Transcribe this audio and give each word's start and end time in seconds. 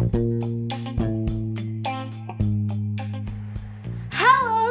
Halo, 0.00 0.16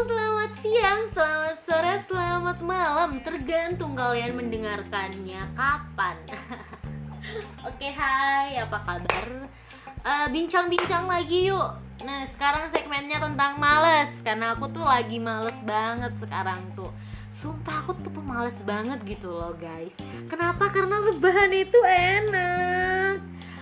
selamat 0.01 0.51
siang, 0.57 1.05
selamat 1.13 1.57
sore, 1.61 2.01
selamat 2.09 2.57
malam. 2.65 3.21
Tergantung 3.21 3.93
kalian 3.93 4.33
mendengarkannya 4.33 5.53
kapan. 5.53 6.17
Oke, 7.69 7.93
hai, 7.93 8.57
apa 8.57 8.81
kabar? 8.81 9.45
Eh, 10.01 10.27
Bincang-bincang 10.33 11.05
lagi 11.05 11.53
yuk. 11.53 11.77
Nah, 12.01 12.25
sekarang 12.25 12.65
segmennya 12.73 13.21
tentang 13.21 13.61
males 13.61 14.09
Karena 14.25 14.57
aku 14.57 14.65
tuh 14.73 14.81
lagi 14.81 15.21
males 15.21 15.61
banget 15.61 16.17
sekarang 16.17 16.73
tuh. 16.73 16.89
Sumpah 17.29 17.85
aku 17.85 17.93
tuh 18.01 18.09
pemales 18.09 18.57
banget 18.65 18.97
gitu 19.05 19.29
loh 19.29 19.53
guys. 19.61 19.93
Kenapa? 20.25 20.73
Karena 20.73 20.97
rebahan 21.05 21.53
itu 21.53 21.77
enak 21.85 22.98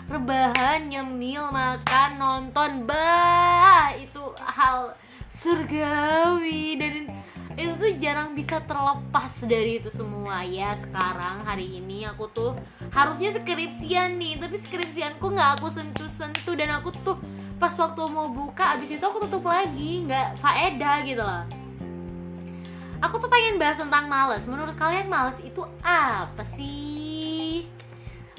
Rebahan, 0.08 0.88
nyemil, 0.88 1.52
makan, 1.52 2.10
nonton 2.16 2.88
Bah, 2.88 3.92
itu 4.00 4.32
hal 4.40 4.96
surgawi. 5.28 6.80
Dan 6.80 7.12
itu 7.60 7.76
tuh 7.76 7.92
jarang 8.00 8.32
bisa 8.32 8.64
terlepas 8.64 9.44
dari 9.44 9.84
itu 9.84 9.92
semua. 9.92 10.48
Ya 10.48 10.80
sekarang 10.80 11.44
hari 11.44 11.84
ini 11.84 12.08
aku 12.08 12.32
tuh 12.32 12.56
harusnya 12.96 13.36
skripsian 13.36 14.16
nih. 14.16 14.40
Tapi 14.40 14.56
skripsianku 14.56 15.28
nggak 15.28 15.60
aku 15.60 15.76
sentuh-sentuh. 15.76 16.56
Dan 16.56 16.72
aku 16.72 16.96
tuh 17.04 17.20
pas 17.60 17.76
waktu 17.76 18.00
mau 18.08 18.32
buka 18.32 18.80
abis 18.80 18.96
itu 18.96 19.04
aku 19.04 19.28
tutup 19.28 19.44
lagi. 19.44 20.08
Nggak 20.08 20.40
faedah 20.40 21.04
gitu 21.04 21.20
loh. 21.20 21.44
Aku 23.04 23.20
tuh 23.20 23.28
pengen 23.28 23.60
bahas 23.60 23.76
tentang 23.76 24.08
males. 24.08 24.48
Menurut 24.48 24.72
kalian 24.80 25.12
males 25.12 25.36
itu 25.44 25.68
apa 25.84 26.48
sih 26.56 27.68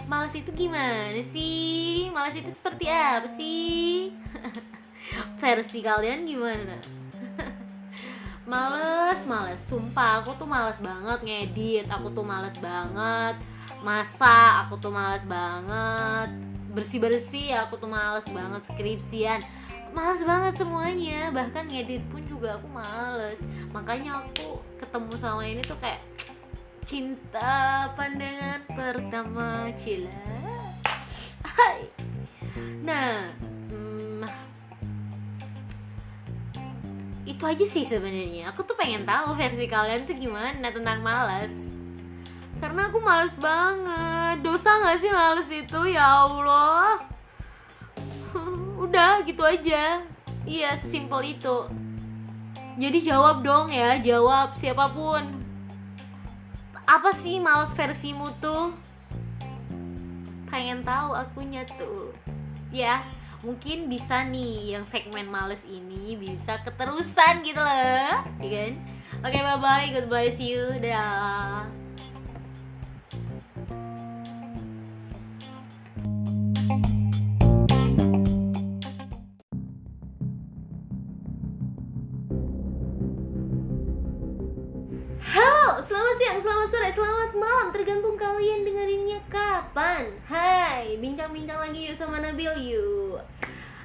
males 0.09 0.33
itu 0.33 0.51
gimana 0.57 1.21
sih? 1.21 2.09
Males 2.09 2.33
itu 2.33 2.49
seperti 2.49 2.89
apa 2.89 3.29
sih? 3.29 4.09
Versi 5.41 5.85
kalian 5.85 6.25
gimana? 6.25 6.81
Males 8.51 9.21
males. 9.29 9.61
Sumpah 9.69 10.25
aku 10.25 10.33
tuh 10.41 10.49
males 10.49 10.81
banget 10.81 11.21
ngedit. 11.21 11.87
Aku 11.93 12.09
tuh 12.17 12.25
males 12.25 12.57
banget 12.57 13.37
masak. 13.85 14.67
Aku 14.67 14.81
tuh 14.81 14.89
males 14.89 15.23
banget 15.29 16.33
bersih 16.69 17.01
bersih 17.01 17.59
aku 17.59 17.81
tuh 17.81 17.91
males 17.91 18.25
banget 18.33 18.63
skripsian. 18.69 19.41
Males 19.93 20.25
banget 20.25 20.57
semuanya. 20.57 21.29
Bahkan 21.33 21.69
ngedit 21.69 22.05
pun 22.09 22.25
juga 22.25 22.57
aku 22.57 22.69
males. 22.73 23.41
Makanya 23.77 24.25
aku 24.25 24.65
ketemu 24.81 25.13
sama 25.21 25.45
ini 25.45 25.61
tuh 25.61 25.77
kayak 25.77 26.01
cinta 26.89 27.85
pandangan 27.93 28.65
pertama 28.73 29.69
cila. 29.77 30.09
Hai. 31.45 31.85
nah 32.81 33.29
hmm, 33.69 34.25
itu 37.29 37.45
aja 37.45 37.65
sih 37.69 37.85
sebenarnya. 37.85 38.49
Aku 38.49 38.65
tuh 38.65 38.73
pengen 38.73 39.05
tahu 39.05 39.37
versi 39.37 39.69
kalian 39.69 40.09
tuh 40.09 40.17
gimana 40.17 40.73
tentang 40.73 41.05
malas 41.05 41.53
karena 42.57 42.89
aku 42.89 43.05
males 43.05 43.37
banget. 43.37 44.41
Dosa 44.41 44.81
nggak 44.81 44.99
sih 45.05 45.13
males 45.13 45.49
itu? 45.53 45.81
Ya 45.93 46.25
allah. 46.25 47.05
Udah 48.89 49.21
gitu 49.29 49.45
aja. 49.45 50.01
Iya 50.49 50.73
sesimpel 50.81 51.37
itu. 51.37 51.69
Jadi 52.81 52.99
jawab 53.05 53.45
dong 53.45 53.69
ya 53.69 54.01
jawab 54.01 54.57
siapa 54.57 54.89
pun 54.89 55.48
apa 56.89 57.13
sih 57.13 57.37
males 57.37 57.69
versimu 57.77 58.33
tuh? 58.41 58.73
Pengen 60.49 60.81
tahu 60.81 61.13
akunya 61.13 61.69
tuh. 61.69 62.17
Ya 62.73 63.05
mungkin 63.45 63.93
bisa 63.93 64.25
nih 64.25 64.73
yang 64.73 64.85
segmen 64.89 65.29
males 65.29 65.63
ini 65.69 66.17
bisa 66.17 66.59
keterusan 66.65 67.45
gitu 67.45 67.61
loh 67.61 67.77
ya 67.77 68.25
kan? 68.41 68.73
Oke 69.21 69.39
bye 69.45 69.61
bye 69.61 69.93
goodbye. 69.93 70.33
See 70.33 70.57
you. 70.57 70.73
Dah 70.81 71.69
selamat 86.39 86.71
sore, 86.71 86.91
selamat 86.95 87.31
malam. 87.35 87.69
Tergantung 87.75 88.15
kalian 88.15 88.63
dengerinnya 88.63 89.19
kapan. 89.27 90.07
Hai, 90.23 90.95
bincang-bincang 91.03 91.59
lagi 91.59 91.91
yuk 91.91 91.99
sama 91.99 92.23
Nabil 92.23 92.55
yuk. 92.63 93.19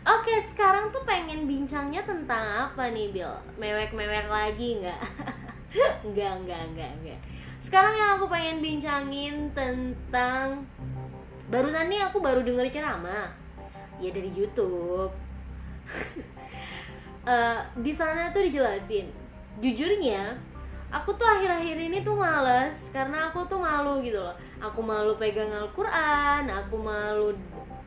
Oke, 0.05 0.37
sekarang 0.53 0.93
tuh 0.93 1.01
pengen 1.01 1.49
bincangnya 1.49 2.05
tentang 2.05 2.69
apa 2.69 2.93
nih 2.93 3.09
Bil? 3.09 3.33
Mewek-mewek 3.57 4.29
lagi 4.29 4.85
nggak? 4.85 5.01
Enggak, 6.05 6.45
enggak, 6.45 6.61
enggak, 6.69 6.91
enggak 7.01 7.19
Sekarang 7.57 7.97
yang 7.97 8.21
aku 8.21 8.29
pengen 8.29 8.61
bincangin 8.61 9.49
tentang 9.57 10.69
Barusan 11.49 11.89
nih 11.89 12.05
aku 12.05 12.21
baru 12.21 12.45
denger 12.45 12.69
ceramah. 12.69 13.33
Ya 13.97 14.13
dari 14.13 14.29
Youtube. 14.29 15.09
Eh, 17.23 17.59
Di 17.79 17.95
sana 17.95 18.35
tuh 18.35 18.43
dijelasin. 18.43 19.07
Jujurnya, 19.63 20.35
aku 20.93 21.09
tuh 21.17 21.25
akhir-akhir 21.25 21.77
ini 21.89 22.05
tuh 22.05 22.13
males 22.13 22.77
karena 22.93 23.33
aku 23.33 23.41
tuh 23.49 23.57
malu 23.57 24.05
gitu 24.05 24.21
loh. 24.21 24.37
Aku 24.61 24.85
malu 24.85 25.17
pegang 25.17 25.49
Al-Quran 25.49 26.47
aku 26.47 26.77
malu 26.77 27.33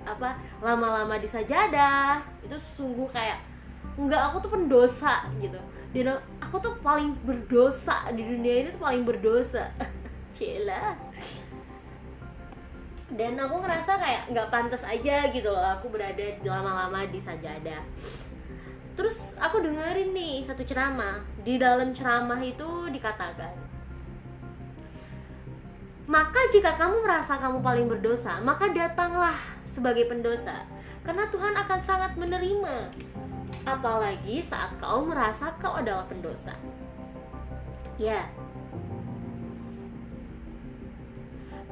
apa 0.03 0.35
lama-lama 0.59 1.15
di 1.23 1.31
sajadah. 1.31 2.19
Itu 2.43 2.59
sungguh 2.59 3.07
kayak 3.15 3.39
enggak 3.95 4.21
aku 4.29 4.43
tuh 4.43 4.51
pendosa 4.51 5.31
gitu. 5.39 5.57
Dan 5.95 6.19
aku 6.43 6.59
tuh 6.59 6.75
paling 6.83 7.15
berdosa 7.23 8.11
di 8.11 8.27
dunia 8.27 8.67
ini 8.67 8.69
tuh 8.75 8.83
paling 8.83 9.07
berdosa. 9.07 9.71
Cila. 10.37 10.99
Dan 13.07 13.39
aku 13.39 13.63
ngerasa 13.63 14.03
kayak 14.03 14.23
nggak 14.35 14.51
pantas 14.51 14.83
aja 14.83 15.31
gitu 15.31 15.47
loh 15.47 15.79
aku 15.79 15.87
berada 15.95 16.27
lama-lama 16.43 17.07
di 17.07 17.23
sajadah 17.23 17.79
Terus 18.97 19.37
aku 19.37 19.61
dengerin 19.61 20.17
nih 20.17 20.43
satu 20.49 20.65
ceramah. 20.65 21.21
Di 21.45 21.61
dalam 21.61 21.93
ceramah 21.93 22.41
itu 22.41 22.89
dikatakan, 22.89 23.53
maka 26.09 26.41
jika 26.49 26.73
kamu 26.75 27.05
merasa 27.05 27.37
kamu 27.37 27.61
paling 27.61 27.87
berdosa, 27.93 28.41
maka 28.41 28.73
datanglah 28.73 29.37
sebagai 29.69 30.09
pendosa, 30.09 30.65
karena 31.05 31.29
Tuhan 31.29 31.55
akan 31.55 31.81
sangat 31.85 32.13
menerima. 32.17 32.95
Apalagi 33.67 34.41
saat 34.41 34.73
kau 34.79 35.05
merasa 35.05 35.53
kau 35.59 35.77
adalah 35.77 36.07
pendosa. 36.09 36.55
Ya. 38.01 38.31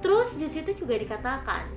Terus 0.05 0.37
di 0.37 0.51
situ 0.53 0.85
juga 0.85 1.01
dikatakan, 1.01 1.71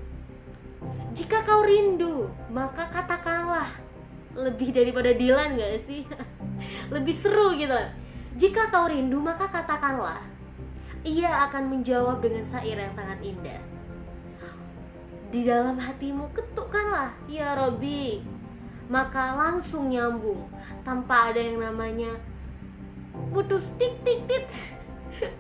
jika 1.16 1.46
kau 1.48 1.64
rindu, 1.64 2.28
maka 2.52 2.90
katakanlah 2.92 3.87
lebih 4.38 4.70
daripada 4.70 5.10
Dilan 5.18 5.58
gak 5.58 5.82
sih? 5.82 6.06
lebih 6.96 7.16
seru 7.18 7.58
gitu. 7.58 7.74
Jika 8.38 8.70
kau 8.70 8.86
rindu 8.86 9.18
maka 9.18 9.50
katakanlah 9.50 10.22
Ia 11.02 11.50
akan 11.50 11.74
menjawab 11.74 12.22
dengan 12.22 12.46
syair 12.46 12.78
yang 12.78 12.94
sangat 12.94 13.18
indah. 13.26 13.62
Di 15.34 15.44
dalam 15.44 15.82
hatimu 15.82 16.30
ketukkanlah 16.32 17.18
Ya 17.26 17.58
Robi. 17.58 18.22
Maka 18.88 19.36
langsung 19.36 19.92
nyambung 19.92 20.48
Tanpa 20.86 21.34
ada 21.34 21.42
yang 21.42 21.60
namanya 21.60 22.16
Putus 23.34 23.74
tik 23.82 23.98
tik 24.06 24.30
tik. 24.30 24.46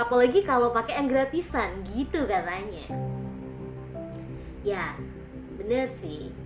Apalagi 0.00 0.46
kalau 0.46 0.70
pakai 0.70 1.02
yang 1.02 1.10
gratisan 1.10 1.82
gitu 1.90 2.22
katanya. 2.30 2.86
Ya 4.62 4.94
bener 5.58 5.86
sih 5.86 6.43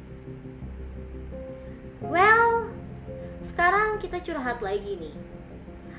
Well, 1.98 2.70
sekarang 3.42 3.98
kita 3.98 4.22
curhat 4.22 4.62
lagi 4.62 4.94
nih. 5.02 5.14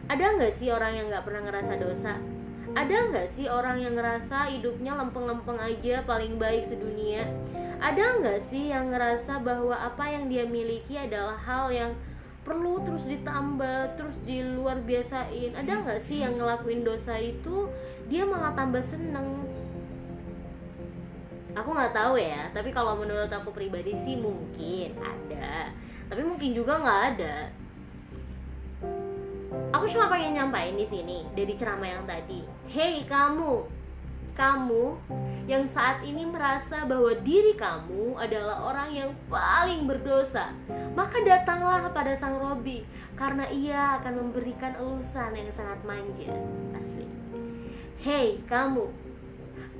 Ada 0.07 0.39
nggak 0.39 0.55
sih 0.55 0.71
orang 0.71 0.95
yang 0.95 1.11
nggak 1.11 1.27
pernah 1.27 1.43
ngerasa 1.43 1.75
dosa? 1.75 2.15
Ada 2.71 3.11
nggak 3.11 3.27
sih 3.35 3.51
orang 3.51 3.83
yang 3.83 3.99
ngerasa 3.99 4.47
hidupnya 4.47 4.95
lempeng-lempeng 4.95 5.59
aja 5.59 5.99
paling 6.07 6.39
baik 6.39 6.71
sedunia? 6.71 7.27
Ada 7.83 8.15
nggak 8.23 8.39
sih 8.47 8.71
yang 8.71 8.95
ngerasa 8.95 9.43
bahwa 9.43 9.75
apa 9.75 10.07
yang 10.07 10.31
dia 10.31 10.47
miliki 10.47 10.95
adalah 10.95 11.35
hal 11.35 11.67
yang 11.67 11.91
perlu 12.47 12.79
terus 12.87 13.03
ditambah, 13.03 13.99
terus 13.99 14.15
di 14.23 14.39
luar 14.39 14.79
biasain? 14.79 15.51
Ada 15.51 15.83
nggak 15.83 15.99
sih 15.99 16.23
yang 16.23 16.39
ngelakuin 16.39 16.87
dosa 16.87 17.19
itu 17.19 17.67
dia 18.07 18.23
malah 18.23 18.55
tambah 18.55 18.79
seneng? 18.87 19.43
Aku 21.59 21.75
nggak 21.75 21.91
tahu 21.91 22.15
ya, 22.15 22.47
tapi 22.55 22.71
kalau 22.71 22.95
menurut 22.95 23.27
aku 23.27 23.51
pribadi 23.51 23.91
sih 23.99 24.15
mungkin 24.15 24.95
ada 24.95 25.18
mungkin 26.39 26.55
juga 26.55 26.79
nggak 26.79 27.01
ada 27.11 27.35
aku 29.75 29.91
cuma 29.91 30.07
pengen 30.07 30.39
nyampain 30.39 30.71
di 30.71 30.87
sini 30.87 31.27
dari 31.35 31.51
ceramah 31.59 31.99
yang 31.99 32.07
tadi 32.07 32.47
hey 32.71 33.03
kamu 33.03 33.67
kamu 34.39 34.95
yang 35.51 35.67
saat 35.67 35.99
ini 36.07 36.23
merasa 36.23 36.87
bahwa 36.87 37.11
diri 37.27 37.59
kamu 37.59 38.15
adalah 38.15 38.71
orang 38.71 38.95
yang 38.95 39.11
paling 39.27 39.83
berdosa, 39.83 40.55
maka 40.95 41.19
datanglah 41.19 41.91
pada 41.91 42.15
Sang 42.15 42.39
Robi 42.39 42.87
karena 43.19 43.51
ia 43.51 43.99
akan 43.99 44.23
memberikan 44.23 44.79
elusan 44.79 45.35
yang 45.35 45.51
sangat 45.51 45.83
manja. 45.83 46.31
Asik. 46.79 47.09
Hei, 47.99 48.39
kamu. 48.47 48.87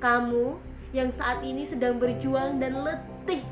Kamu 0.03 0.59
yang 0.91 1.07
saat 1.15 1.39
ini 1.39 1.63
sedang 1.63 1.95
berjuang 1.95 2.59
dan 2.59 2.83
letih 2.83 3.47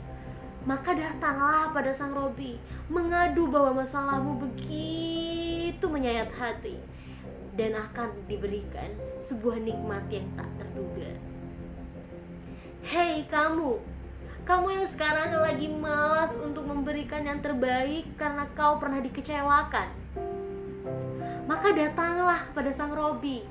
maka 0.67 0.91
datanglah 0.91 1.71
pada 1.71 1.95
sang 1.95 2.11
Robi 2.11 2.59
mengadu 2.91 3.47
bahwa 3.47 3.87
masalahmu 3.87 4.35
begitu 4.43 5.85
menyayat 5.87 6.27
hati 6.35 6.75
dan 7.55 7.71
akan 7.71 8.11
diberikan 8.27 8.91
sebuah 9.23 9.63
nikmat 9.63 10.03
yang 10.11 10.27
tak 10.35 10.51
terduga. 10.59 11.15
Hei 12.83 13.23
kamu, 13.31 13.79
kamu 14.43 14.67
yang 14.75 14.87
sekarang 14.91 15.31
lagi 15.39 15.71
malas 15.71 16.35
untuk 16.35 16.67
memberikan 16.67 17.23
yang 17.23 17.39
terbaik 17.39 18.19
karena 18.19 18.43
kau 18.51 18.75
pernah 18.75 18.99
dikecewakan. 18.99 19.87
Maka 21.47 21.67
datanglah 21.71 22.43
kepada 22.51 22.75
sang 22.75 22.91
Robi 22.91 23.47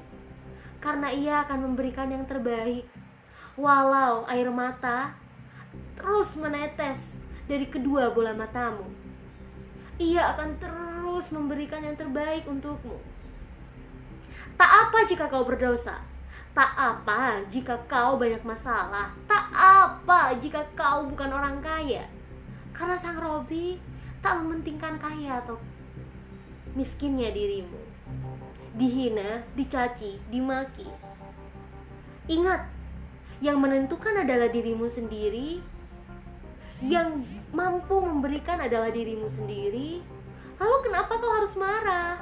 karena 0.85 1.09
ia 1.09 1.49
akan 1.49 1.73
memberikan 1.73 2.13
yang 2.13 2.29
terbaik. 2.29 2.85
Walau 3.57 4.29
air 4.29 4.53
mata 4.53 5.17
terus 5.97 6.37
menetes 6.37 7.19
dari 7.47 7.67
kedua 7.67 8.13
bola 8.13 8.35
matamu. 8.37 8.85
Ia 9.97 10.37
akan 10.37 10.51
terus 10.61 11.33
memberikan 11.33 11.81
yang 11.81 11.97
terbaik 11.97 12.45
untukmu. 12.45 13.01
Tak 14.57 14.71
apa 14.89 14.99
jika 15.09 15.29
kau 15.29 15.45
berdosa, 15.45 16.01
tak 16.57 16.73
apa 16.77 17.45
jika 17.49 17.77
kau 17.89 18.17
banyak 18.17 18.41
masalah, 18.45 19.13
tak 19.29 19.49
apa 19.53 20.37
jika 20.37 20.65
kau 20.77 21.09
bukan 21.09 21.33
orang 21.33 21.61
kaya. 21.61 22.09
Karena 22.77 22.97
Sang 22.97 23.17
Robi 23.17 23.81
tak 24.21 24.41
mementingkan 24.41 25.01
kaya 25.01 25.41
atau 25.41 25.57
miskinnya 26.77 27.33
dirimu. 27.33 27.81
Dihina, 28.77 29.41
dicaci, 29.57 30.21
dimaki. 30.29 30.85
Ingat, 32.29 32.69
yang 33.45 33.61
menentukan 33.61 34.25
adalah 34.25 34.49
dirimu 34.49 34.89
sendiri 34.89 35.61
yang 36.85 37.25
mampu 37.57 37.97
memberikan 37.97 38.61
adalah 38.61 38.93
dirimu 38.93 39.33
sendiri, 39.33 40.05
lalu 40.61 40.77
kenapa 40.85 41.17
kau 41.17 41.33
harus 41.33 41.57
marah? 41.57 42.21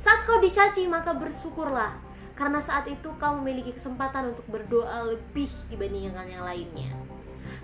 Saat 0.00 0.24
kau 0.24 0.40
dicaci, 0.40 0.88
maka 0.88 1.12
bersyukurlah, 1.12 2.00
karena 2.32 2.58
saat 2.64 2.88
itu 2.88 3.12
kau 3.20 3.36
memiliki 3.36 3.76
kesempatan 3.76 4.32
untuk 4.32 4.48
berdoa 4.48 5.12
lebih 5.12 5.52
dibandingkan 5.68 6.24
yang 6.24 6.42
lainnya. 6.42 6.90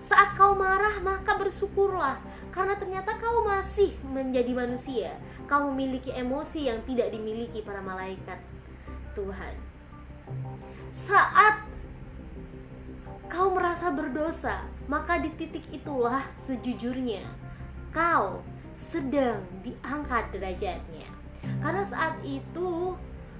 Saat 0.04 0.36
kau 0.36 0.52
marah, 0.52 1.00
maka 1.00 1.34
bersyukurlah, 1.40 2.20
karena 2.52 2.76
ternyata 2.76 3.16
kau 3.16 3.42
masih 3.48 3.96
menjadi 4.04 4.52
manusia. 4.52 5.16
Kau 5.48 5.72
memiliki 5.72 6.12
emosi 6.12 6.68
yang 6.68 6.84
tidak 6.84 7.08
dimiliki 7.08 7.64
para 7.64 7.80
malaikat 7.80 8.36
Tuhan. 9.16 9.56
Saat 10.92 11.64
kau 13.28 13.52
merasa 13.52 13.92
berdosa, 13.92 14.64
maka 14.88 15.20
di 15.20 15.28
titik 15.36 15.68
itulah 15.70 16.24
sejujurnya 16.48 17.24
kau 17.92 18.44
sedang 18.76 19.42
diangkat 19.64 20.30
derajatnya. 20.32 21.08
Karena 21.60 21.82
saat 21.88 22.20
itu 22.22 22.94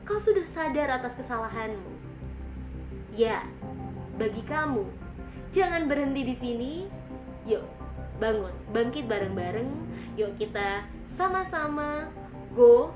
kau 0.05 0.19
sudah 0.21 0.45
sadar 0.49 0.89
atas 0.99 1.15
kesalahanmu. 1.15 1.95
Ya, 3.13 3.45
bagi 4.17 4.43
kamu, 4.47 4.87
jangan 5.53 5.87
berhenti 5.87 6.23
di 6.27 6.35
sini. 6.37 6.73
Yuk, 7.49 7.65
bangun, 8.21 8.53
bangkit 8.75 9.09
bareng-bareng. 9.09 9.69
Yuk 10.19 10.35
kita 10.37 10.85
sama-sama 11.07 12.11
go. 12.53 12.93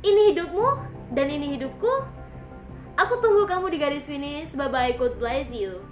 Ini 0.00 0.32
hidupmu 0.32 0.68
dan 1.12 1.28
ini 1.28 1.60
hidupku. 1.60 2.19
Aku 3.00 3.16
tunggu 3.16 3.48
kamu 3.48 3.72
di 3.72 3.78
garis 3.80 4.04
finish. 4.04 4.52
Bye 4.52 4.68
bye, 4.68 4.92
God 4.92 5.16
bless 5.16 5.48
you. 5.48 5.89